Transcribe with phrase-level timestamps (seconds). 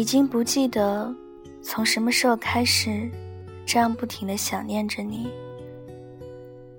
[0.00, 1.14] 已经不记得
[1.60, 3.06] 从什么时候开始，
[3.66, 5.28] 这样不停的想念着你，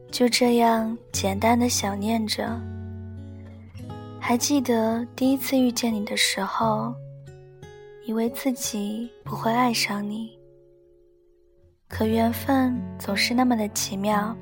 [0.10, 2.60] 就这样简单的想念着。
[4.20, 6.92] 还记得第一次遇见你的时候，
[8.08, 10.32] 以为自己不会爱上你，
[11.88, 14.36] 可缘分总是那么的奇妙。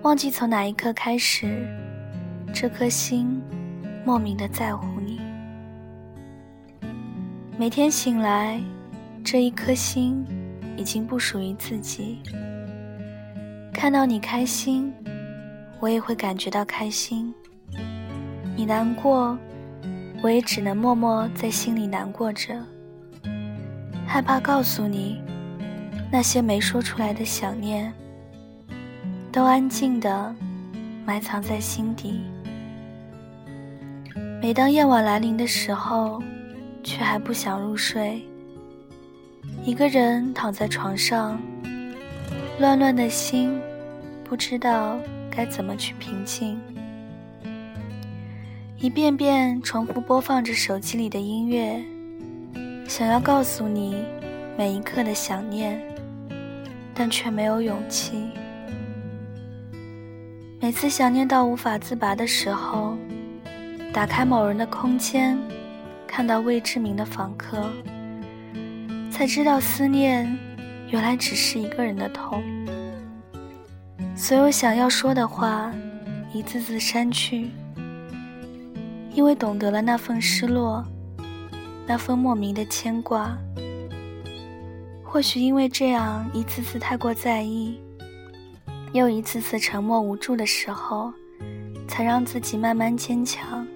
[0.00, 1.68] 忘记从哪一刻开始，
[2.54, 3.38] 这颗心
[4.02, 4.91] 莫名的在乎。
[7.58, 8.58] 每天醒来，
[9.22, 10.24] 这一颗心
[10.76, 12.18] 已经不属于自己。
[13.72, 14.92] 看到你开心，
[15.78, 17.32] 我也会感觉到开心。
[18.56, 19.36] 你难过，
[20.22, 22.54] 我也只能默默在心里难过着，
[24.06, 25.20] 害怕告诉你
[26.10, 27.92] 那些没说出来的想念。
[29.30, 30.34] 都安静的
[31.06, 32.20] 埋藏在心底。
[34.42, 36.22] 每当夜晚来临的时候，
[36.82, 38.22] 却还不想入睡。
[39.64, 41.40] 一个人躺在床上，
[42.58, 43.58] 乱乱的心，
[44.24, 44.98] 不知道
[45.30, 46.60] 该怎么去平静。
[48.78, 51.80] 一遍遍重复播放着手机里的音乐，
[52.88, 54.04] 想要告诉你
[54.58, 55.80] 每一刻的想念，
[56.92, 58.28] 但却没有勇气。
[60.60, 62.96] 每次想念到无法自拔的时候，
[63.92, 65.38] 打开某人的空间，
[66.14, 67.72] 看到未知名的访客，
[69.10, 70.30] 才知道思念
[70.90, 72.44] 原来只是一个人的痛。
[74.14, 75.72] 所有想要说的话，
[76.34, 77.48] 一字字删去，
[79.14, 80.84] 因为懂得了那份失落，
[81.86, 83.34] 那份莫名的牵挂。
[85.02, 87.80] 或许因为这样一次次太过在意。
[88.92, 91.10] 又一次次沉默无助的时候，
[91.88, 93.66] 才让自己慢慢坚强。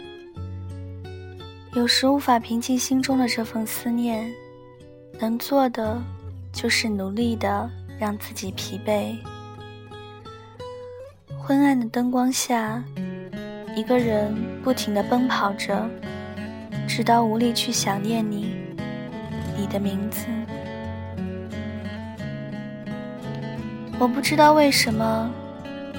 [1.77, 4.33] 有时无法平静心中的这份思念，
[5.21, 6.03] 能做的
[6.51, 9.15] 就是努力的让自己疲惫。
[11.37, 12.83] 昏暗的灯光下，
[13.77, 14.35] 一个人
[14.65, 15.87] 不停的奔跑着，
[16.89, 18.57] 直到无力去想念你，
[19.55, 20.25] 你的名字。
[23.99, 25.31] 我不知道为什么，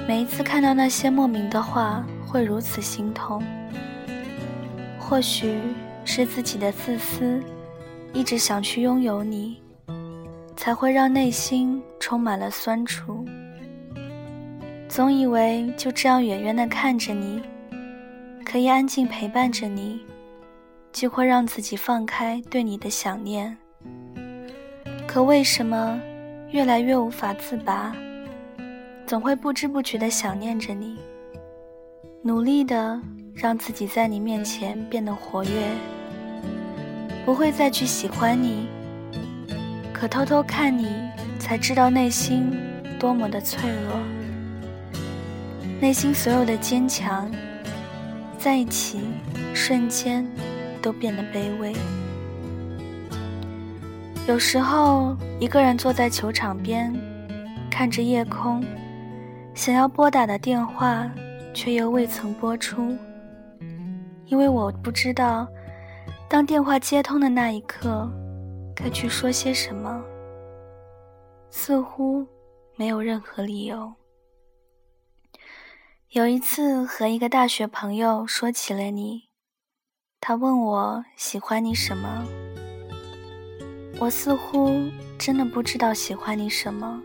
[0.08, 3.44] 每一次看到那些莫名的话，会如此心痛。
[5.08, 5.58] 或许
[6.04, 7.42] 是自己的自私，
[8.12, 9.62] 一直想去拥有你，
[10.58, 13.24] 才会让内心充满了酸楚。
[14.90, 17.42] 总以为就这样远远的看着你，
[18.44, 20.02] 可以安静陪伴着你，
[20.92, 23.58] 就会让自己放开对你的想念。
[25.08, 25.98] 可为什么？
[26.52, 27.96] 越来越无法自拔，
[29.06, 30.98] 总会不知不觉的想念着你，
[32.22, 33.02] 努力的
[33.40, 35.70] 让自己在你面前变得活跃，
[37.24, 38.68] 不会再去喜欢你，
[39.94, 40.88] 可偷偷看你，
[41.38, 42.52] 才知道内心
[43.00, 44.00] 多么的脆弱，
[45.80, 47.30] 内心所有的坚强，
[48.40, 49.02] 在一起
[49.54, 50.28] 瞬间
[50.82, 51.74] 都变得卑微。
[54.28, 56.92] 有时候，一个人坐在球场边，
[57.70, 58.66] 看着夜空，
[59.54, 61.08] 想要拨打的电话，
[61.54, 62.98] 却又未曾拨出，
[64.28, 65.48] 因为我不知道，
[66.30, 68.10] 当电话接通的那一刻，
[68.76, 70.04] 该去说些什么。
[71.50, 72.28] 似乎
[72.76, 73.94] 没有任何理由。
[76.10, 79.30] 有一次和一个大学朋友说起了你，
[80.20, 82.26] 他问我喜欢你什么。
[84.00, 84.78] 我似乎
[85.18, 87.02] 真的不知道喜欢你什么，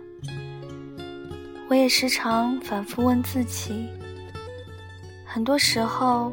[1.69, 3.89] 我也时常反复问自己。
[5.25, 6.33] 很多时候，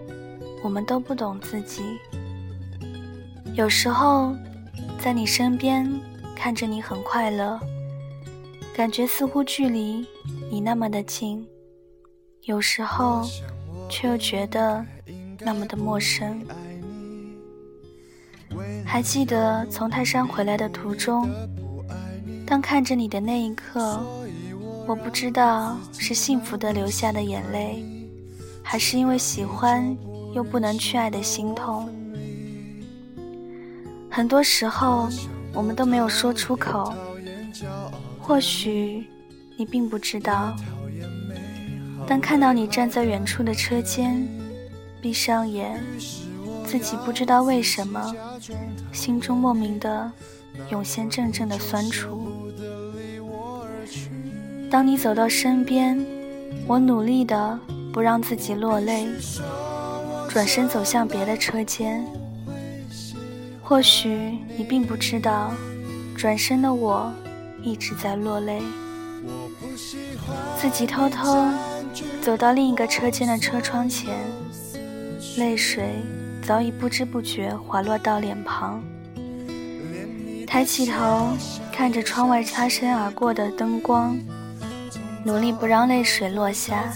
[0.63, 1.81] 我们都不懂自己。
[3.53, 4.35] 有时候，
[4.99, 5.89] 在你身边
[6.35, 7.59] 看着你很快乐，
[8.73, 10.05] 感觉似乎距离
[10.51, 11.43] 你那么的近；
[12.43, 13.27] 有时候，
[13.89, 14.85] 却又觉得
[15.39, 16.41] 那么的陌生。
[18.85, 21.29] 还记得从泰山回来的途中，
[22.45, 23.99] 当看着你的那一刻，
[24.87, 27.83] 我不知道是幸福的流下的眼泪，
[28.63, 29.95] 还是因为喜欢
[30.33, 31.89] 又不能去爱的心痛。
[34.09, 35.07] 很多时候，
[35.53, 36.93] 我们都没有说出口。
[38.19, 39.05] 或许
[39.57, 40.55] 你并不知道，
[42.07, 44.27] 当看到你站在远处的车间，
[45.01, 45.81] 闭上眼。
[46.65, 48.13] 自己不知道为什么，
[48.91, 50.11] 心中莫名的
[50.69, 52.31] 涌现阵阵的酸楚。
[54.69, 56.05] 当你走到身边，
[56.67, 57.59] 我努力的
[57.91, 59.07] 不让自己落泪，
[60.29, 62.05] 转身走向别的车间。
[63.61, 65.51] 或许你并不知道，
[66.15, 67.11] 转身的我
[67.61, 68.61] 一直在落泪，
[70.57, 71.47] 自己偷偷
[72.21, 74.15] 走到另一个车间的车窗前，
[75.37, 75.95] 泪水
[76.45, 78.81] 早已不知不觉滑落到脸庞。
[80.47, 81.29] 抬起头，
[81.71, 84.17] 看着窗外擦身而过的灯光，
[85.23, 86.91] 努力不让泪水落下，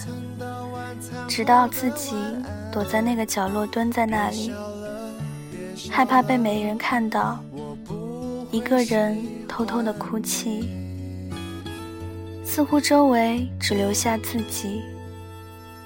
[1.28, 2.16] 直到自己
[2.74, 4.52] 躲在那个角落，蹲在那里，
[5.92, 7.38] 害怕被没人看到，
[8.50, 9.16] 一个人
[9.46, 10.68] 偷偷的哭泣，
[12.44, 14.82] 似乎周围只留下自己，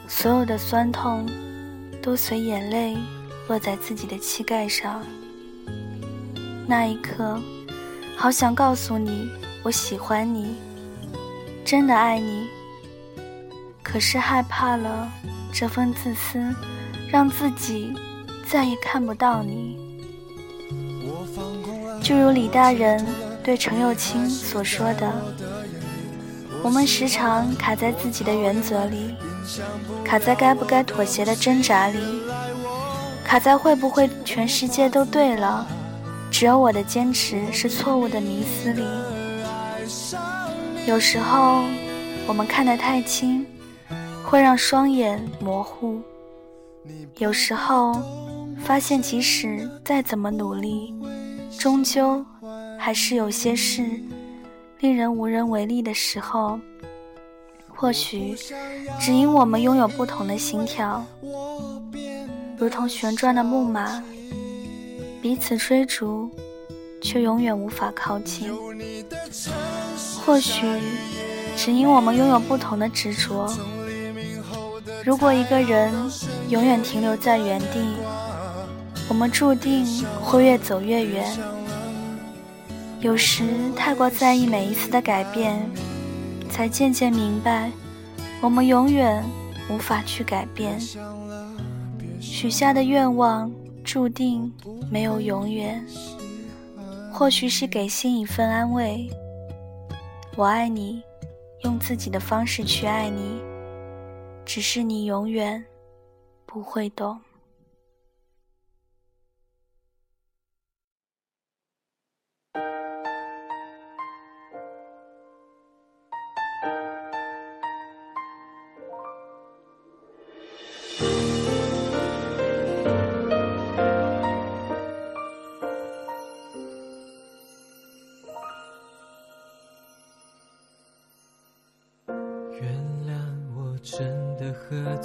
[0.09, 1.29] 所有的酸痛
[2.01, 2.97] 都随眼泪
[3.49, 5.03] 落在自己的膝盖上，
[6.67, 7.39] 那一刻。
[8.17, 9.29] 好想告诉你，
[9.63, 10.57] 我喜欢你，
[11.67, 12.49] 真的爱你。
[13.83, 15.07] 可是害怕了
[15.53, 16.39] 这份自私，
[17.11, 17.95] 让自己
[18.47, 19.77] 再也看不到你。
[22.03, 23.05] 就如李大人
[23.43, 25.13] 对程又青所说的
[26.63, 29.15] ：“我们时常卡在自己的原则里，
[30.05, 31.99] 卡在该不该妥协的挣扎里，
[33.25, 35.67] 卡在会不会全世界都对了。”
[36.31, 38.85] 只有我的坚持是错误的迷思里，
[40.87, 41.63] 有时候
[42.27, 43.47] 我们看得太清，
[44.23, 46.03] 会让双眼模糊；
[47.19, 48.01] 有时候
[48.65, 50.95] 发现即使再怎么努力，
[51.59, 52.25] 终究
[52.79, 53.85] 还是有些事
[54.81, 56.59] 令人无能为力的时候。
[57.69, 58.35] 或许
[58.99, 61.05] 只因我们拥有不同的心跳，
[62.57, 64.03] 如同旋转的木马。
[65.21, 66.31] 彼此追逐，
[67.01, 68.53] 却永远无法靠近。
[70.25, 70.65] 或许
[71.57, 73.53] 只因我们拥有不同的执着。
[75.09, 75.91] 如果一个人
[76.51, 77.97] 永远停留在原地，
[79.09, 79.87] 我们注定
[80.21, 81.25] 会越走越远。
[83.01, 83.43] 有时
[83.75, 85.67] 太过在意每一次的改变，
[86.51, 87.71] 才渐渐明白，
[88.43, 89.25] 我们永远
[89.71, 90.79] 无法去改变。
[92.21, 93.51] 许下的愿望。
[93.83, 94.53] 注定
[94.91, 95.83] 没有永远，
[97.11, 99.09] 或许是给心一份安慰。
[100.37, 101.03] 我爱你，
[101.65, 103.41] 用自己的方式去爱你，
[104.49, 105.63] 只是你永远
[106.47, 107.21] 不会懂。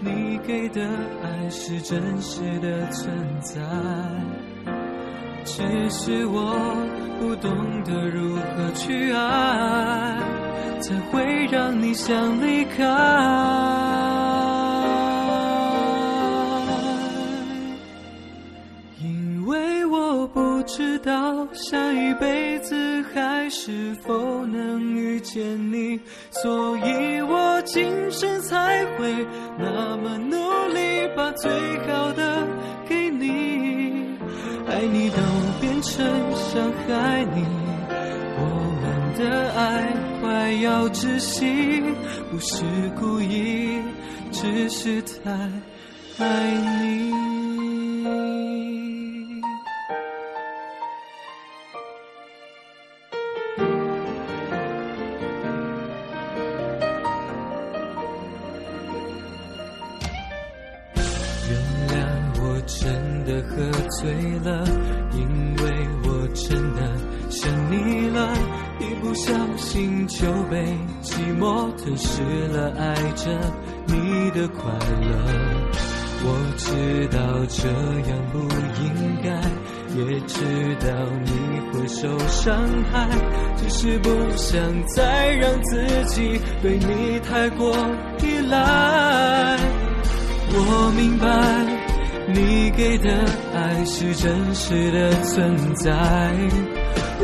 [0.00, 0.82] 你给的
[1.22, 3.60] 爱是真实的存在，
[5.44, 6.54] 只是我
[7.18, 7.50] 不懂
[7.84, 10.18] 得如何去爱，
[10.80, 13.95] 才会让你想离开。
[21.06, 22.74] 到下一辈子
[23.14, 26.00] 还是否能遇见你，
[26.32, 29.24] 所以我今生才会
[29.56, 30.34] 那么努
[30.74, 31.48] 力，把最
[31.86, 32.44] 好的
[32.88, 34.18] 给你。
[34.66, 35.22] 爱你都
[35.60, 37.44] 变成伤害你，
[38.40, 38.42] 我
[38.82, 38.84] 们
[39.16, 41.84] 的爱快要窒息，
[42.32, 42.64] 不是
[42.98, 43.80] 故意，
[44.32, 45.30] 只是太
[46.18, 47.45] 爱你。
[67.30, 68.32] 想你了，
[68.80, 70.56] 一不小心就被
[71.02, 73.30] 寂寞吞噬了，爱着
[73.86, 75.10] 你的快乐。
[76.28, 77.18] 我知道
[77.48, 77.68] 这
[78.08, 78.38] 样不
[78.82, 78.84] 应
[79.22, 79.28] 该，
[79.96, 80.34] 也知
[80.80, 80.86] 道
[81.24, 81.30] 你
[81.70, 82.56] 会受伤
[82.92, 82.94] 害，
[83.56, 84.58] 只是不想
[84.94, 87.70] 再让自己对你太过
[88.22, 89.56] 依赖。
[90.48, 91.26] 我明白。
[92.38, 93.08] 你给的
[93.54, 95.90] 爱是真实的存在。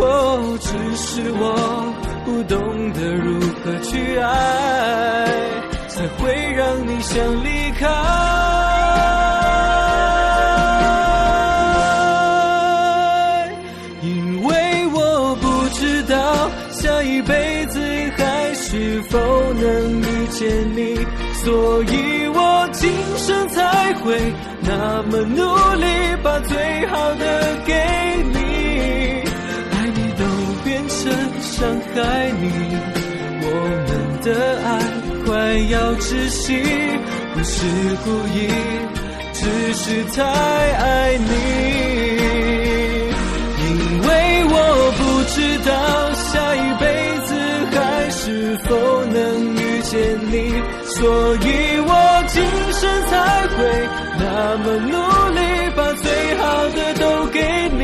[0.00, 2.58] 哦，只是我不懂
[2.94, 5.26] 得如何去爱，
[5.88, 7.86] 才会让你想离开。
[14.00, 17.78] 因为我不知道下一辈子
[18.16, 19.18] 还是否
[19.60, 20.96] 能遇见你，
[21.44, 24.32] 所以我今生才会
[24.64, 25.42] 那么努
[25.80, 25.86] 力，
[26.22, 27.72] 把最好的给
[28.32, 28.38] 你。
[29.72, 30.22] 爱你都
[30.64, 31.00] 变成
[31.40, 32.42] 伤害你，
[33.42, 33.46] 我
[33.88, 33.90] 们
[34.22, 34.28] 的
[34.64, 34.68] 爱
[35.26, 35.30] 快
[35.70, 36.62] 要窒息，
[37.34, 37.66] 不是
[38.04, 38.38] 故意，
[39.32, 39.40] 只
[39.74, 41.30] 是太爱你。
[43.64, 43.68] 因
[44.00, 44.08] 为
[44.48, 44.56] 我
[44.98, 45.36] 不知
[45.68, 45.70] 道
[46.14, 46.82] 下一辈
[47.26, 47.30] 子
[47.72, 47.76] 还
[48.10, 48.70] 是否
[49.06, 49.16] 能
[49.56, 49.92] 遇见
[50.30, 50.34] 你，
[51.02, 51.46] 所以
[51.80, 51.90] 我
[52.28, 52.38] 今
[52.70, 53.12] 生才
[53.48, 53.58] 会
[54.20, 54.24] 那
[54.58, 54.94] 么努
[55.34, 55.40] 力，
[55.74, 56.06] 把最
[56.36, 57.42] 好的都给
[57.76, 57.82] 你。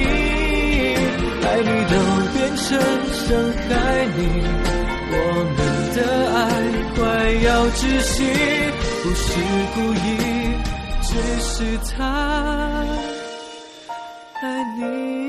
[1.43, 1.95] 爱你都
[2.33, 2.69] 变成
[3.11, 3.27] 伤
[3.67, 3.71] 害
[4.15, 4.19] 你，
[5.11, 5.15] 我
[5.57, 5.59] 们
[5.97, 5.99] 的
[6.33, 6.41] 爱
[6.95, 7.03] 快
[7.43, 8.15] 要窒息，
[9.03, 9.27] 不是
[9.75, 10.07] 故意，
[11.03, 11.11] 只
[11.41, 11.51] 是
[11.89, 11.97] 太
[14.43, 14.47] 爱
[14.79, 15.28] 你。